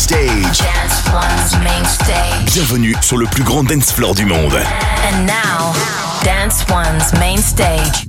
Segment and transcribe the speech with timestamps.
[0.00, 0.58] stage.
[0.58, 2.54] Dance One's main stage.
[2.54, 4.54] Bienvenue sur le plus grand dance floor du monde.
[4.54, 5.74] And now,
[6.24, 8.06] Dance One's main stage.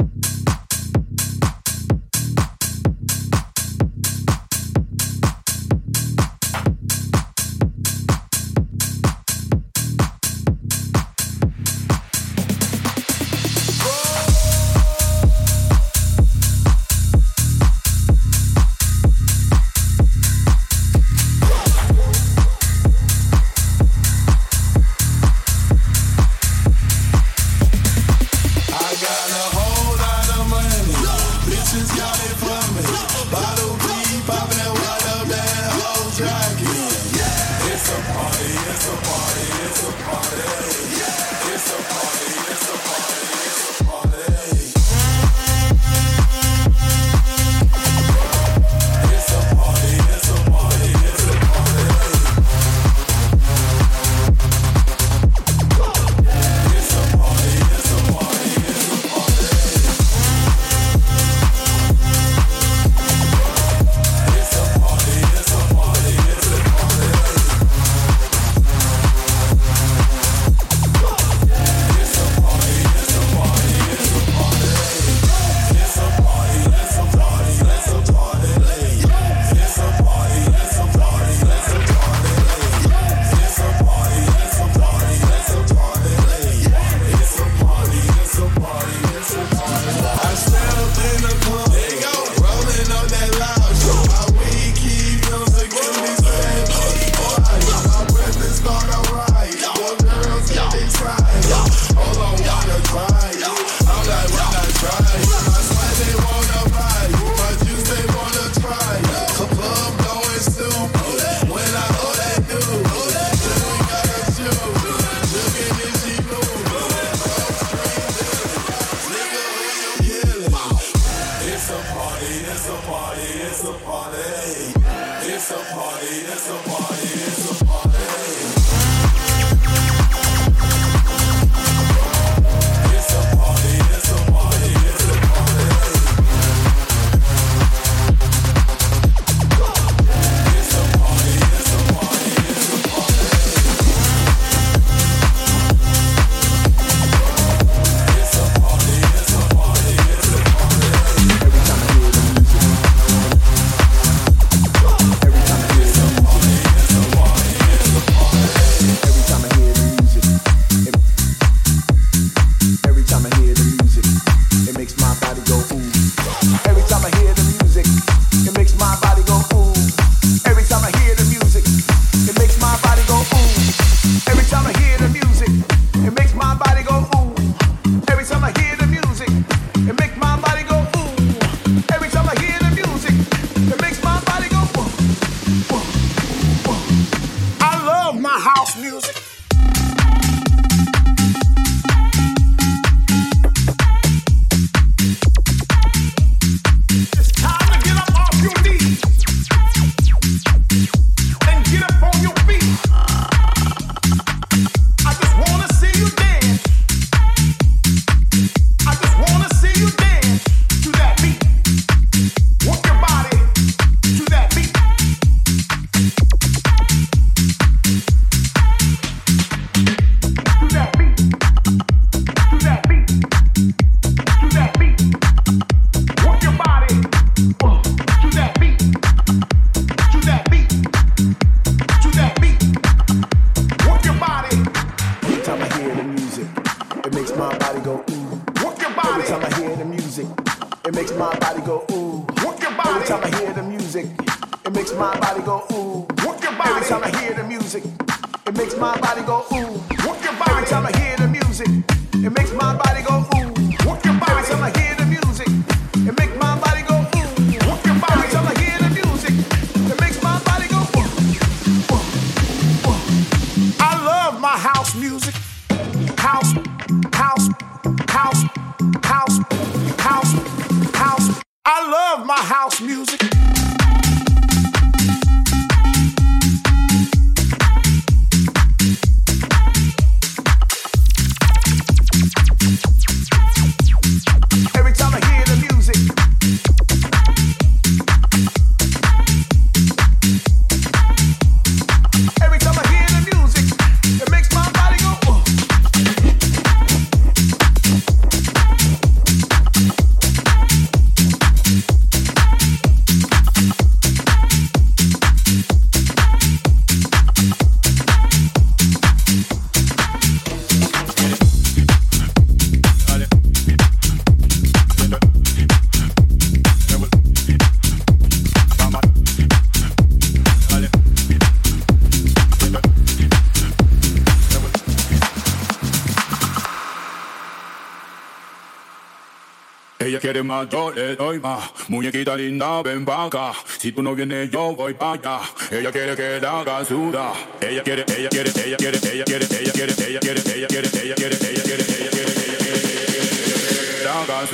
[330.03, 331.71] Ella quiere más, yo le doy más.
[331.87, 333.53] Muñequita linda, ven pa' acá.
[333.77, 335.41] Si tú no vienes, yo voy pa' allá.
[335.69, 337.33] Ella quiere que la haga suda.
[337.61, 340.89] Ella quiere, ella quiere, ella quiere, ella quiere, ella quiere, ella quiere, ella quiere, ella
[340.89, 343.03] quiere, ella quiere, ella quiere, ella quiere, ella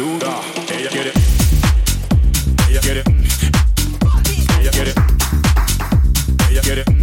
[0.09, 0.31] quiere,
[0.75, 1.11] ella quiere, ella quiere,
[2.67, 3.03] ella quiere,
[4.59, 4.93] ella quiere,
[6.49, 6.96] ella quiere,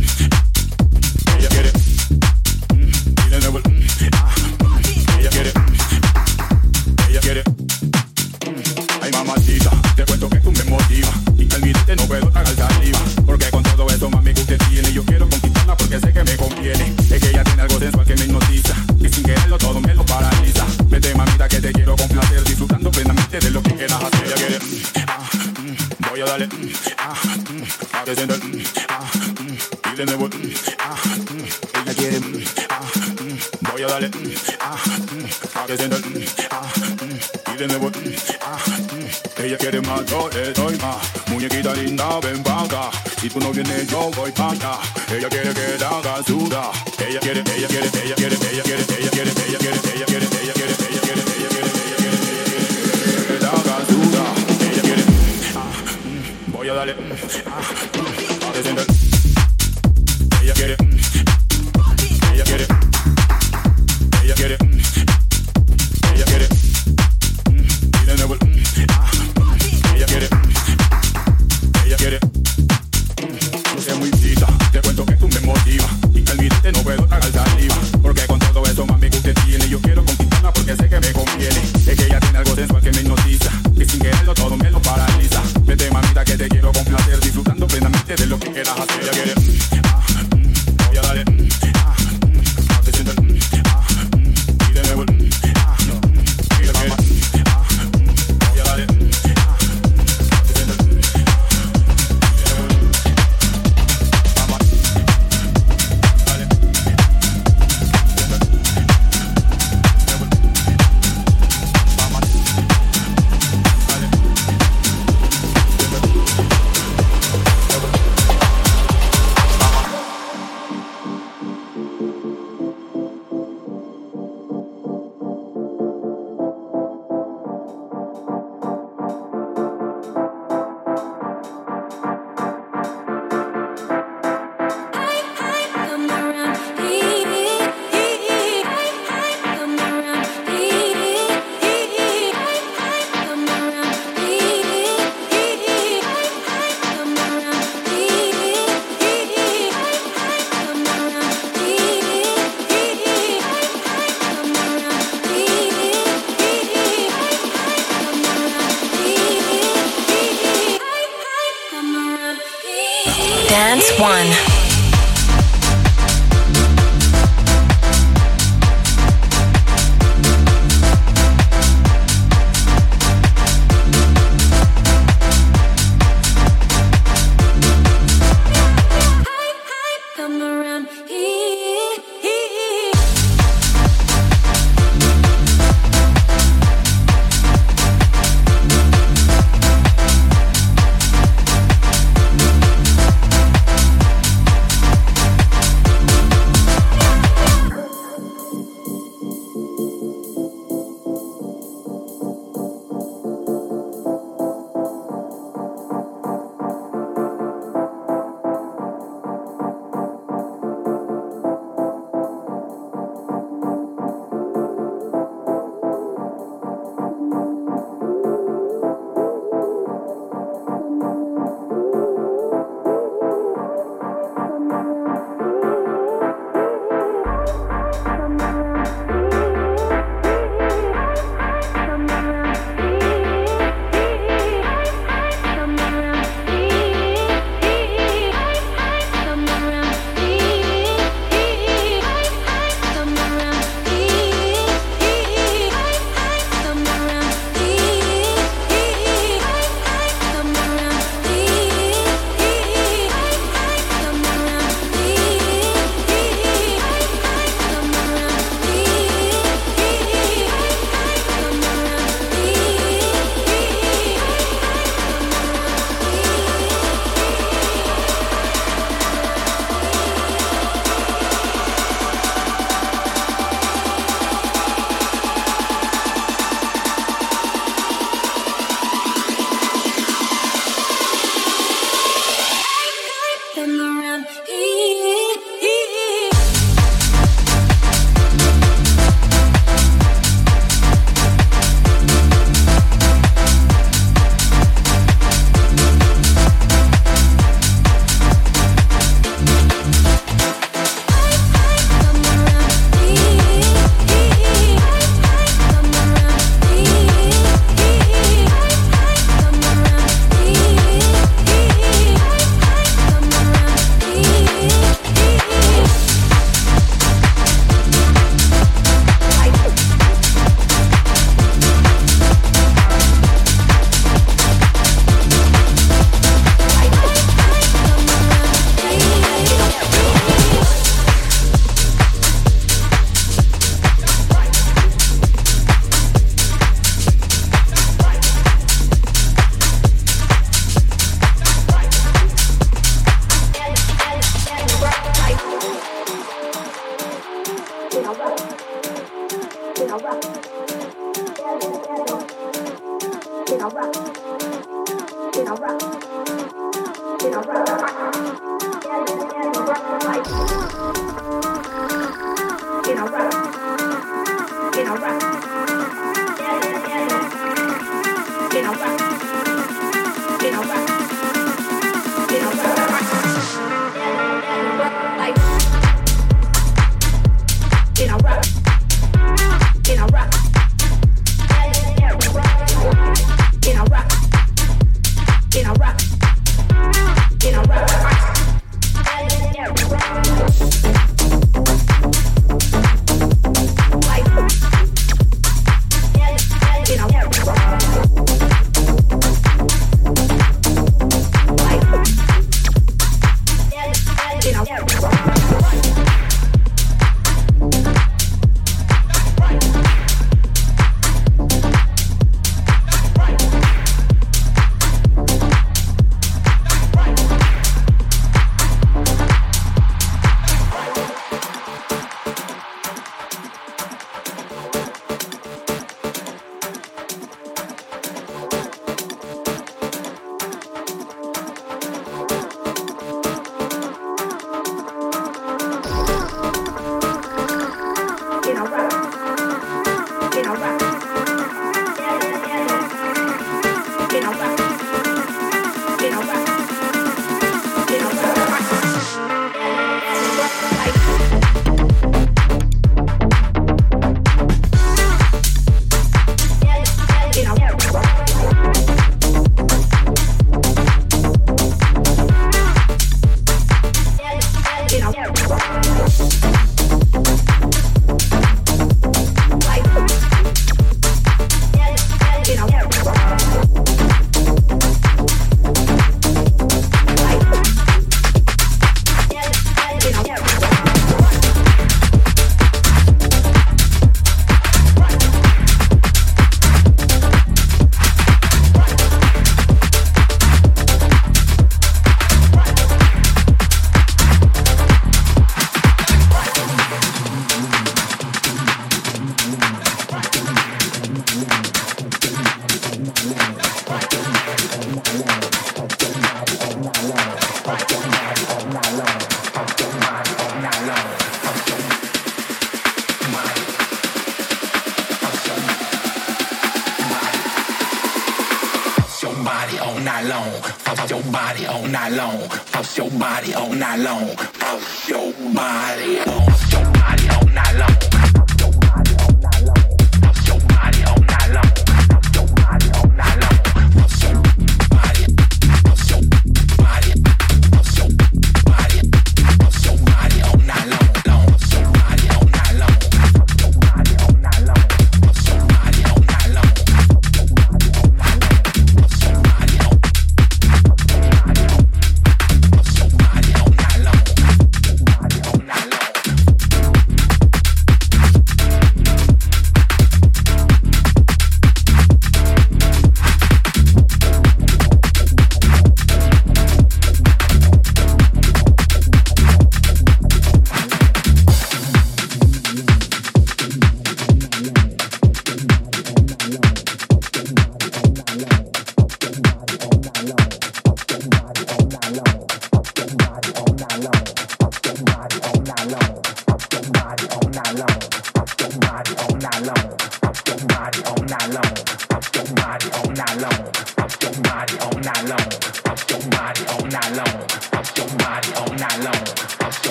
[35.77, 35.97] siente
[36.51, 36.73] ah,
[37.55, 37.91] y de nuevo
[38.43, 38.59] ah,
[39.39, 40.97] ella quiere más, yo le doy más.
[41.29, 42.45] Muñequita linda, ven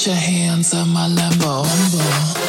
[0.00, 1.62] Get your hands on my Lambo.
[1.62, 2.39] Lambo.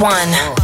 [0.00, 0.57] One.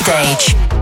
[0.00, 0.79] Stage.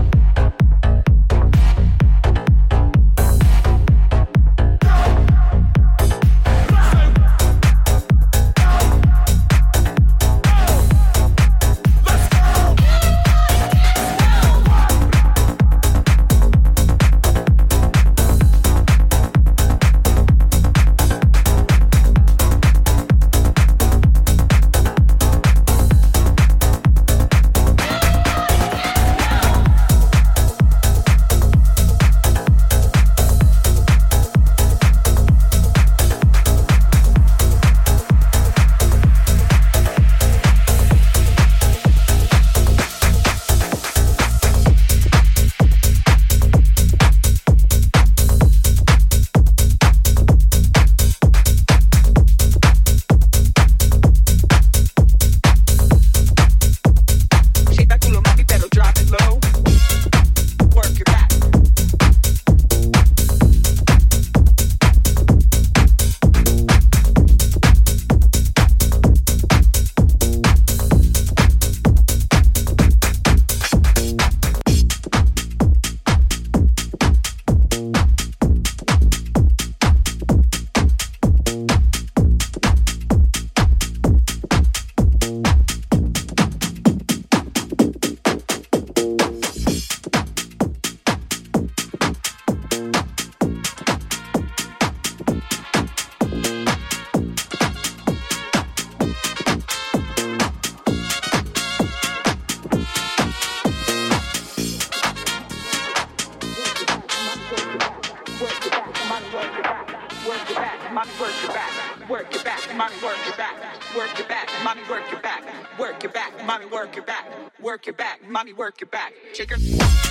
[112.09, 113.55] work your back, mommy, work your back,
[113.95, 115.43] work your back, mommy, work your back,
[115.77, 117.25] work your back, mommy, work your back,
[117.61, 120.08] work your back, mommy, work your back, chicken.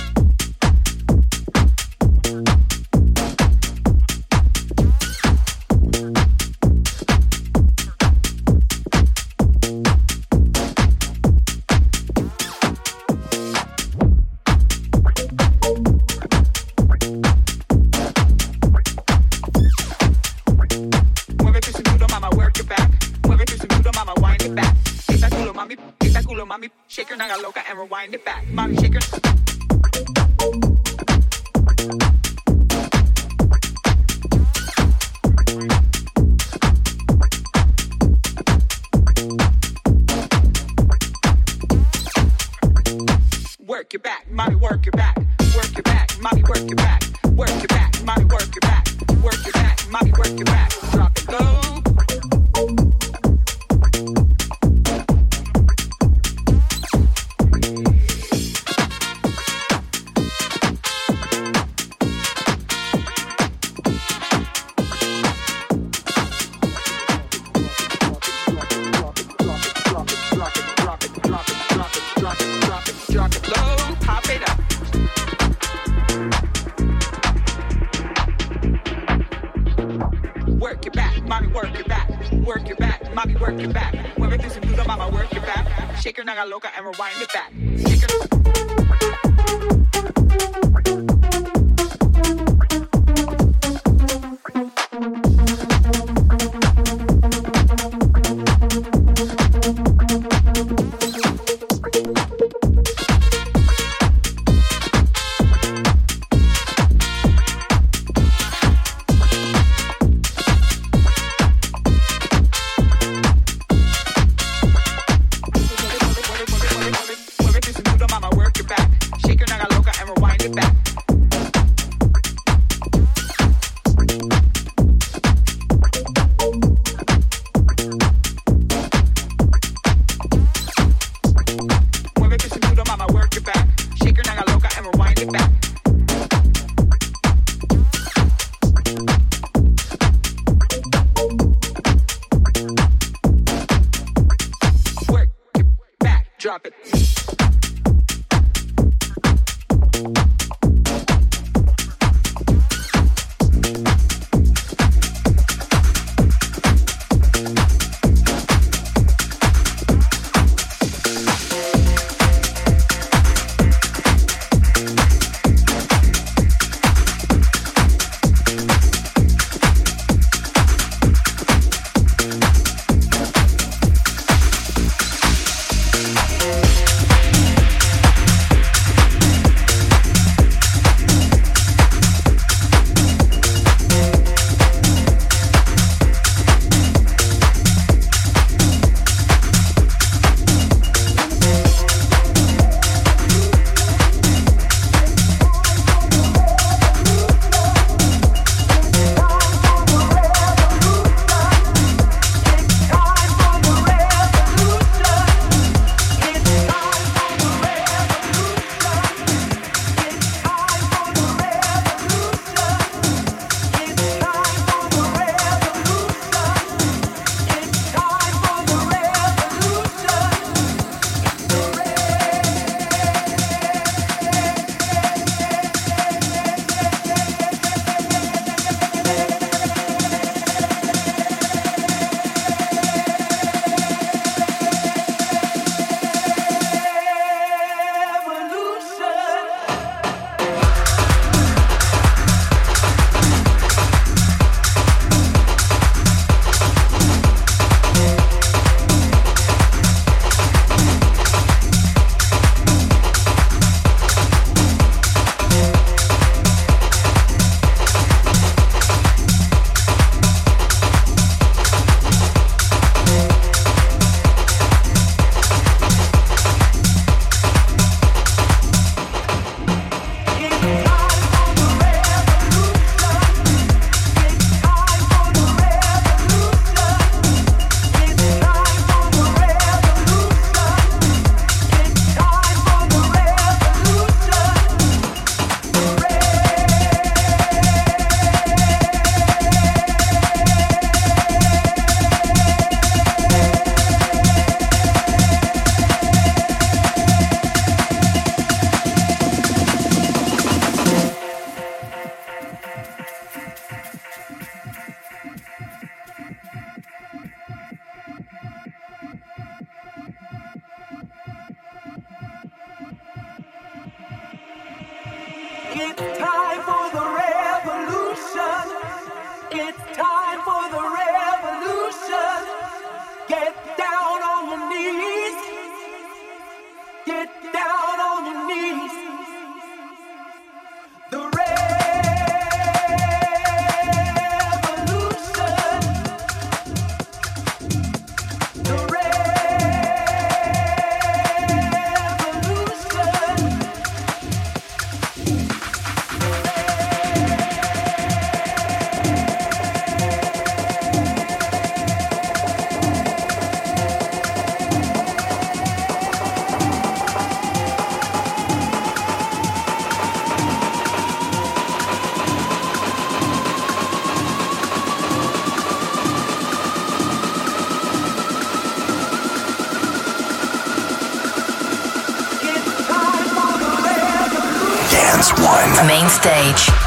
[376.09, 376.78] Stage.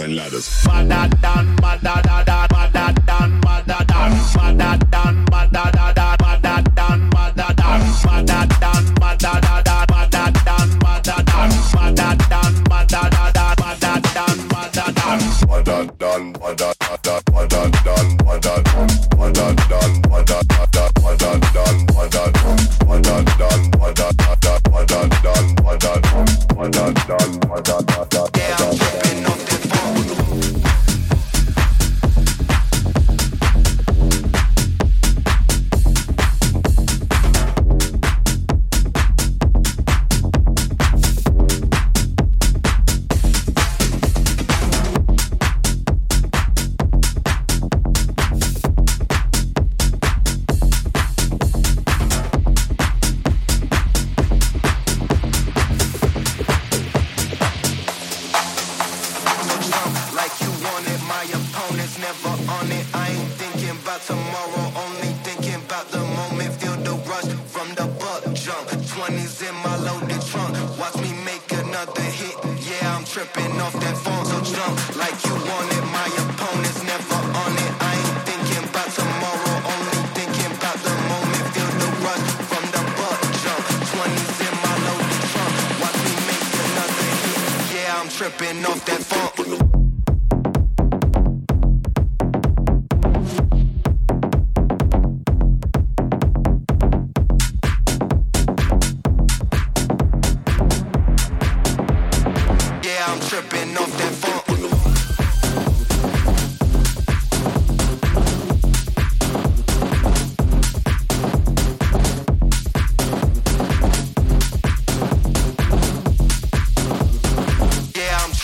[0.00, 0.47] It's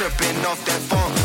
[0.05, 1.24] tripping off that funk.